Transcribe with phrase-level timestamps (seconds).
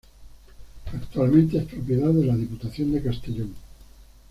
[0.93, 3.53] Actualmente es propiedad de la Diputación de Castellón.